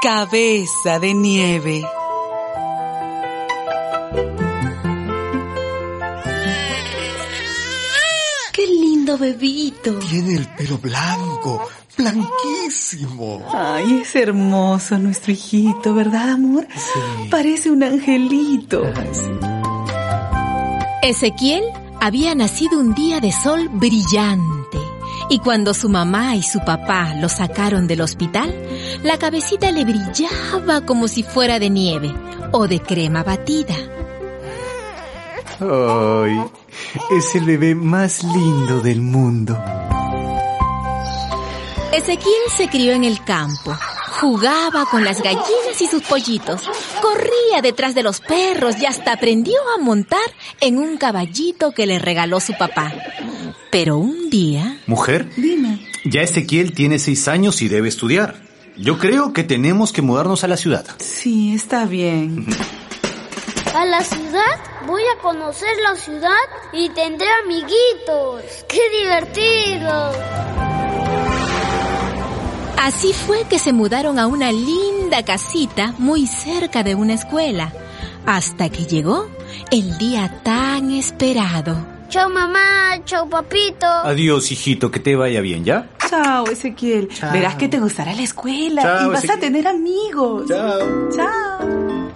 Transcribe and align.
Cabeza 0.00 1.00
de 1.00 1.12
nieve. 1.12 1.84
¡Qué 8.52 8.66
lindo 8.66 9.18
bebito! 9.18 9.98
Tiene 9.98 10.34
el 10.34 10.46
pelo 10.54 10.78
blanco, 10.78 11.68
blanquísimo. 11.96 13.44
Ay, 13.52 14.02
es 14.02 14.14
hermoso 14.14 14.98
nuestro 14.98 15.32
hijito, 15.32 15.92
¿verdad, 15.94 16.30
amor? 16.30 16.68
Sí. 16.76 17.28
Parece 17.28 17.68
un 17.72 17.82
angelito. 17.82 18.84
Ezequiel 21.02 21.64
había 22.00 22.36
nacido 22.36 22.78
un 22.78 22.94
día 22.94 23.18
de 23.18 23.32
sol 23.32 23.68
brillante. 23.68 24.57
Y 25.30 25.40
cuando 25.40 25.74
su 25.74 25.88
mamá 25.88 26.36
y 26.36 26.42
su 26.42 26.60
papá 26.60 27.14
lo 27.20 27.28
sacaron 27.28 27.86
del 27.86 28.00
hospital, 28.00 28.54
la 29.02 29.18
cabecita 29.18 29.70
le 29.70 29.84
brillaba 29.84 30.86
como 30.86 31.06
si 31.06 31.22
fuera 31.22 31.58
de 31.58 31.68
nieve 31.68 32.14
o 32.52 32.66
de 32.66 32.80
crema 32.80 33.22
batida. 33.22 33.74
Ay, 35.60 36.40
es 37.10 37.34
el 37.34 37.44
bebé 37.44 37.74
más 37.74 38.22
lindo 38.22 38.80
del 38.80 39.02
mundo. 39.02 39.58
Ezequiel 41.92 42.42
se 42.56 42.68
crió 42.68 42.92
en 42.92 43.04
el 43.04 43.24
campo, 43.24 43.76
jugaba 44.20 44.86
con 44.86 45.04
las 45.04 45.20
gallinas 45.20 45.80
y 45.80 45.86
sus 45.86 46.02
pollitos, 46.02 46.62
corría 47.02 47.60
detrás 47.60 47.94
de 47.94 48.02
los 48.02 48.20
perros 48.20 48.76
y 48.80 48.86
hasta 48.86 49.12
aprendió 49.12 49.56
a 49.74 49.82
montar 49.82 50.20
en 50.60 50.78
un 50.78 50.96
caballito 50.96 51.72
que 51.72 51.86
le 51.86 51.98
regaló 51.98 52.40
su 52.40 52.56
papá. 52.56 52.92
Pero 53.70 53.98
un 53.98 54.30
día... 54.30 54.80
Mujer, 54.86 55.28
Dime. 55.36 55.86
ya 56.04 56.22
Ezequiel 56.22 56.72
tiene 56.72 56.98
seis 56.98 57.28
años 57.28 57.60
y 57.62 57.68
debe 57.68 57.88
estudiar. 57.88 58.36
Yo 58.76 58.98
creo 58.98 59.32
que 59.32 59.44
tenemos 59.44 59.92
que 59.92 60.02
mudarnos 60.02 60.44
a 60.44 60.48
la 60.48 60.56
ciudad. 60.56 60.86
Sí, 60.98 61.54
está 61.54 61.84
bien. 61.84 62.46
A 63.74 63.84
la 63.84 64.02
ciudad 64.02 64.42
voy 64.86 65.02
a 65.02 65.20
conocer 65.20 65.68
la 65.82 65.96
ciudad 65.96 66.30
y 66.72 66.88
tendré 66.90 67.26
amiguitos. 67.44 68.64
¡Qué 68.68 68.80
divertido! 69.00 70.12
Así 72.80 73.12
fue 73.12 73.44
que 73.50 73.58
se 73.58 73.72
mudaron 73.72 74.18
a 74.18 74.26
una 74.26 74.50
linda 74.52 75.24
casita 75.24 75.94
muy 75.98 76.26
cerca 76.26 76.82
de 76.82 76.94
una 76.94 77.14
escuela, 77.14 77.72
hasta 78.24 78.70
que 78.70 78.86
llegó 78.86 79.28
el 79.70 79.98
día 79.98 80.40
tan 80.42 80.92
esperado. 80.92 81.97
Chao 82.08 82.30
mamá, 82.30 82.98
chao 83.04 83.28
papito. 83.28 83.86
Adiós, 83.86 84.50
hijito, 84.50 84.90
que 84.90 84.98
te 84.98 85.14
vaya 85.14 85.42
bien, 85.42 85.62
¿ya? 85.64 85.90
Chao, 86.08 86.46
Ezequiel. 86.46 87.08
Chao. 87.08 87.32
Verás 87.32 87.56
que 87.56 87.68
te 87.68 87.78
gustará 87.78 88.14
la 88.14 88.22
escuela 88.22 88.82
Chao, 88.82 89.10
y 89.10 89.12
vas 89.12 89.28
a 89.28 89.36
tener 89.38 89.68
amigos. 89.68 90.48
Chao. 90.48 91.10
Chao. 91.14 92.08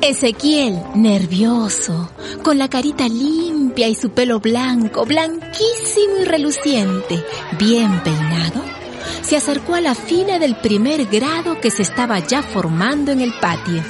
Ezequiel, 0.00 0.80
nervioso, 0.94 2.10
con 2.42 2.58
la 2.58 2.68
carita 2.68 3.08
limpia 3.08 3.88
y 3.88 3.94
su 3.96 4.10
pelo 4.10 4.38
blanco, 4.38 5.04
blanquísimo 5.04 6.18
y 6.20 6.24
reluciente, 6.24 7.24
bien 7.58 8.00
peinado, 8.02 8.62
se 9.22 9.36
acercó 9.36 9.74
a 9.74 9.80
la 9.80 9.94
fila 9.94 10.38
del 10.38 10.56
primer 10.56 11.06
grado 11.06 11.60
que 11.60 11.70
se 11.70 11.82
estaba 11.82 12.18
ya 12.20 12.42
formando 12.42 13.10
en 13.10 13.20
el 13.20 13.32
patio. 13.40 13.82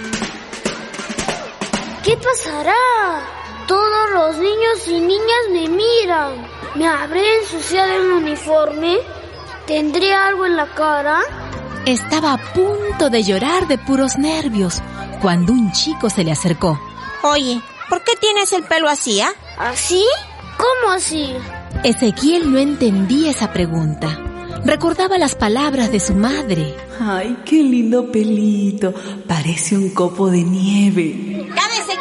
¿Qué 2.05 2.17
pasará? 2.17 3.42
Todos 3.67 4.11
los 4.15 4.37
niños 4.39 4.89
y 4.89 5.01
niñas 5.01 5.43
me 5.53 5.69
miran. 5.69 6.47
¿Me 6.75 6.87
habré 6.87 7.39
ensuciado 7.41 7.93
el 7.93 8.13
uniforme? 8.13 8.99
¿Tendré 9.67 10.13
algo 10.15 10.47
en 10.47 10.57
la 10.57 10.67
cara? 10.75 11.21
Estaba 11.87 12.33
a 12.33 12.53
punto 12.53 13.11
de 13.11 13.23
llorar 13.23 13.69
de 13.69 13.79
puros 13.79 14.17
nervios 14.17 14.81
cuando 15.21 15.53
un 15.53 15.73
chico 15.73 16.11
se 16.11 16.25
le 16.25 16.33
acercó. 16.33 16.81
Oye, 17.23 17.61
¿por 17.89 18.03
qué 18.05 18.13
tienes 18.17 18.53
el 18.53 18.65
pelo 18.65 18.89
así, 18.89 19.21
ah? 19.21 19.33
¿Así? 19.59 20.05
¿Cómo 20.57 20.93
así? 20.93 21.35
Ezequiel 21.85 22.53
no 22.53 22.59
entendía 22.59 23.31
esa 23.31 23.53
pregunta. 23.53 24.19
Recordaba 24.65 25.19
las 25.19 25.35
palabras 25.35 25.91
de 25.91 25.99
su 25.99 26.15
madre. 26.15 26.77
Ay, 27.01 27.37
qué 27.45 27.63
lindo 27.63 28.13
pelito. 28.13 28.95
Parece 29.27 29.77
un 29.77 29.91
copo 29.91 30.31
de 30.31 30.43
nieve. 30.43 31.49
¡Cabeza 31.49 32.01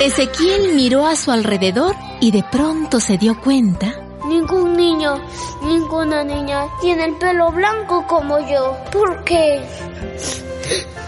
Ezequiel 0.00 0.74
miró 0.74 1.06
a 1.06 1.16
su 1.16 1.30
alrededor 1.30 1.94
y 2.20 2.30
de 2.30 2.42
pronto 2.42 3.00
se 3.00 3.16
dio 3.16 3.40
cuenta 3.40 4.04
Ningún 4.26 4.76
niño, 4.76 5.20
ninguna 5.62 6.24
niña 6.24 6.66
tiene 6.80 7.04
el 7.04 7.16
pelo 7.16 7.52
blanco 7.52 8.06
como 8.06 8.38
yo. 8.40 8.76
¿Por 8.90 9.22
qué? 9.24 9.62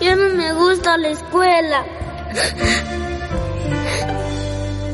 Ya 0.01 0.15
no 0.15 0.29
me 0.35 0.53
gusta 0.53 0.99
la 0.99 1.09
escuela. 1.09 1.85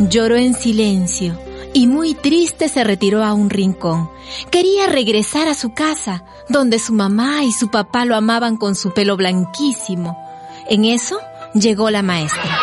Lloró 0.09 0.37
en 0.37 0.55
silencio 0.55 1.37
y 1.75 1.87
muy 1.87 2.15
triste 2.15 2.69
se 2.69 2.85
retiró 2.85 3.25
a 3.25 3.33
un 3.33 3.51
rincón. 3.51 4.11
Quería 4.51 4.87
regresar 4.87 5.49
a 5.49 5.55
su 5.55 5.73
casa, 5.73 6.25
donde 6.49 6.79
su 6.79 6.93
mamá 6.93 7.45
y 7.45 7.53
su 7.53 7.71
papá 7.71 8.05
lo 8.05 8.17
amaban 8.17 8.57
con 8.57 8.75
su 8.75 8.93
pelo 8.93 9.17
blanquísimo. 9.17 10.19
En 10.69 10.85
eso 10.85 11.19
llegó 11.55 11.91
la 11.91 12.03
maestra. 12.03 12.59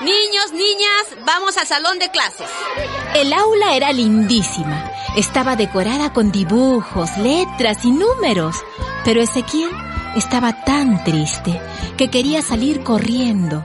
Niños, 0.00 0.52
niñas, 0.52 1.26
vamos 1.26 1.56
al 1.58 1.66
salón 1.66 1.98
de 1.98 2.10
clases. 2.10 2.48
El 3.14 3.32
aula 3.32 3.74
era 3.74 3.92
lindísima. 3.92 4.90
Estaba 5.16 5.56
decorada 5.56 6.12
con 6.12 6.32
dibujos, 6.32 7.16
letras 7.18 7.84
y 7.84 7.90
números. 7.90 8.56
Pero 9.04 9.20
Ezequiel 9.20 9.70
estaba 10.16 10.64
tan 10.64 11.04
triste 11.04 11.60
que 11.96 12.08
quería 12.08 12.42
salir 12.42 12.82
corriendo. 12.82 13.62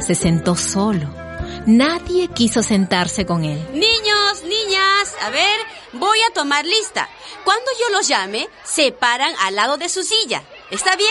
Se 0.00 0.14
sentó 0.14 0.56
solo. 0.56 1.25
Nadie 1.66 2.28
quiso 2.28 2.62
sentarse 2.62 3.26
con 3.26 3.44
él. 3.44 3.58
Niños, 3.72 4.42
niñas, 4.44 5.14
a 5.22 5.30
ver, 5.30 5.60
voy 5.94 6.18
a 6.28 6.32
tomar 6.32 6.64
lista. 6.64 7.08
Cuando 7.44 7.66
yo 7.80 7.96
los 7.96 8.06
llame, 8.06 8.48
se 8.64 8.92
paran 8.92 9.34
al 9.40 9.56
lado 9.56 9.76
de 9.76 9.88
su 9.88 10.04
silla. 10.04 10.44
¿Está 10.70 10.94
bien? 10.94 11.10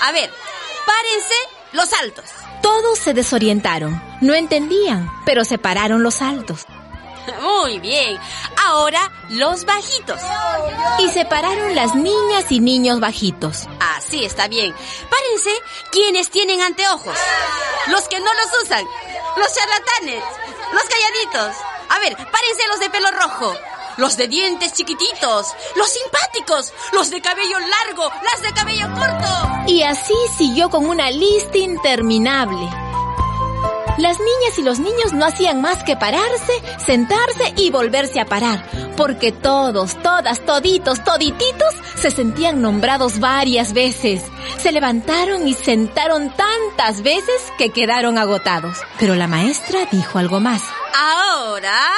A 0.00 0.10
ver, 0.10 0.30
párense 0.86 1.34
los 1.72 1.92
altos. 1.92 2.24
Todos 2.60 2.98
se 2.98 3.14
desorientaron. 3.14 4.02
No 4.20 4.34
entendían, 4.34 5.08
pero 5.24 5.44
separaron 5.44 6.02
los 6.02 6.20
altos. 6.20 6.66
Muy 7.40 7.78
bien. 7.78 8.18
Ahora 8.64 9.10
los 9.30 9.64
bajitos. 9.64 10.20
Y 10.98 11.08
separaron 11.10 11.74
las 11.74 11.94
niñas 11.94 12.50
y 12.50 12.60
niños 12.60 13.00
bajitos. 13.00 13.66
Así 13.96 14.24
está 14.24 14.48
bien. 14.48 14.74
Párense 15.10 15.50
quienes 15.90 16.30
tienen 16.30 16.60
anteojos. 16.60 17.16
Los 17.88 18.08
que 18.08 18.20
no 18.20 18.32
los 18.32 18.62
usan. 18.62 18.84
Los 19.36 19.54
charlatanes. 19.54 20.24
Los 20.72 20.82
calladitos. 20.82 21.56
A 21.88 21.98
ver, 22.00 22.16
párense 22.16 22.66
los 22.68 22.80
de 22.80 22.90
pelo 22.90 23.10
rojo. 23.10 23.54
Los 23.96 24.16
de 24.16 24.28
dientes 24.28 24.72
chiquititos. 24.74 25.46
Los 25.76 25.88
simpáticos. 25.88 26.72
Los 26.92 27.10
de 27.10 27.20
cabello 27.20 27.58
largo. 27.58 28.10
Las 28.22 28.42
de 28.42 28.52
cabello 28.52 28.86
corto. 28.94 29.48
Y 29.66 29.82
así 29.82 30.14
siguió 30.36 30.70
con 30.70 30.86
una 30.86 31.10
lista 31.10 31.58
interminable. 31.58 32.87
Las 33.98 34.16
niñas 34.20 34.58
y 34.58 34.62
los 34.62 34.78
niños 34.78 35.12
no 35.12 35.26
hacían 35.26 35.60
más 35.60 35.82
que 35.82 35.96
pararse, 35.96 36.52
sentarse 36.78 37.52
y 37.56 37.70
volverse 37.70 38.20
a 38.20 38.26
parar, 38.26 38.64
porque 38.96 39.32
todos, 39.32 40.00
todas, 40.02 40.46
toditos, 40.46 41.02
todititos 41.02 41.74
se 41.96 42.12
sentían 42.12 42.62
nombrados 42.62 43.18
varias 43.18 43.72
veces. 43.72 44.22
Se 44.58 44.70
levantaron 44.70 45.48
y 45.48 45.54
sentaron 45.54 46.30
tantas 46.30 47.02
veces 47.02 47.52
que 47.58 47.70
quedaron 47.70 48.18
agotados. 48.18 48.78
Pero 49.00 49.16
la 49.16 49.26
maestra 49.26 49.80
dijo 49.90 50.18
algo 50.18 50.38
más. 50.38 50.62
Ahora... 50.94 51.92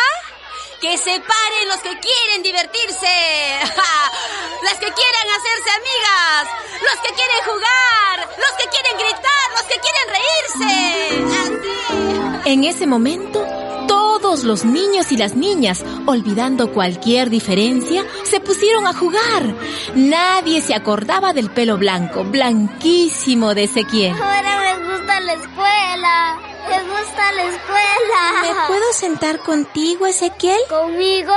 Que 0.80 0.96
se 0.96 1.10
paren 1.10 1.68
los 1.68 1.80
que 1.80 1.90
quieren 2.00 2.42
divertirse. 2.42 3.06
Las 4.62 4.78
que 4.78 4.90
quieran 4.90 5.26
hacerse 5.28 5.70
amigas. 5.76 6.48
Los 6.80 7.00
que 7.02 7.14
quieren 7.14 7.44
jugar. 7.44 8.28
En 12.50 12.64
ese 12.64 12.84
momento, 12.84 13.46
todos 13.86 14.42
los 14.42 14.64
niños 14.64 15.12
y 15.12 15.16
las 15.16 15.36
niñas, 15.36 15.84
olvidando 16.04 16.72
cualquier 16.72 17.30
diferencia, 17.30 18.04
se 18.24 18.40
pusieron 18.40 18.88
a 18.88 18.92
jugar. 18.92 19.54
Nadie 19.94 20.60
se 20.60 20.74
acordaba 20.74 21.32
del 21.32 21.48
pelo 21.52 21.78
blanco, 21.78 22.24
blanquísimo 22.24 23.54
de 23.54 23.62
Ezequiel. 23.62 24.14
Ahora 24.14 24.62
me 24.62 24.84
gusta 24.84 25.20
la 25.20 25.32
escuela. 25.34 26.38
Me 26.68 26.80
gusta 26.90 27.32
la 27.36 27.44
escuela. 27.44 28.42
¿Me 28.42 28.66
puedo 28.66 28.92
sentar 28.94 29.38
contigo, 29.38 30.08
Ezequiel? 30.08 30.58
¿Conmigo? 30.68 31.34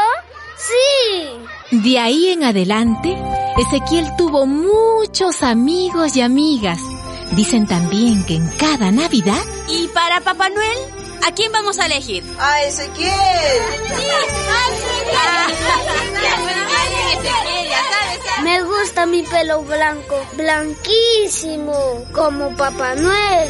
Sí. 0.57 1.77
De 1.77 2.00
ahí 2.00 2.30
en 2.30 2.44
adelante, 2.44 3.16
Ezequiel 3.57 4.07
tuvo 4.18 4.48
muchos 4.48 5.44
amigos 5.44 6.16
y 6.16 6.21
amigas. 6.21 6.80
Dicen 7.33 7.68
también 7.68 8.25
que 8.25 8.33
en 8.33 8.48
cada 8.57 8.92
Navidad... 8.92 9.44
¿Y 9.69 9.88
para 9.89 10.19
Papá 10.19 10.50
Noel? 10.50 11.02
¿A 11.25 11.31
quién 11.31 11.51
vamos 11.53 11.79
a 11.79 11.85
elegir? 11.85 12.23
¡A 12.37 12.63
Ezequiel! 12.63 13.13
Me 18.43 18.61
gusta 18.63 19.05
mi 19.05 19.23
pelo 19.23 19.63
blanco, 19.63 20.19
blanquísimo, 20.35 22.03
como 22.11 22.53
Papá 22.57 22.95
Noel. 22.95 23.49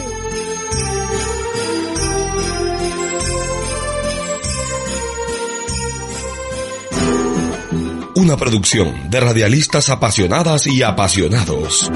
Una 8.15 8.37
producción 8.37 9.09
de 9.09 9.19
radialistas 9.19 9.89
apasionadas 9.89 10.67
y 10.67 10.83
apasionados. 10.83 11.89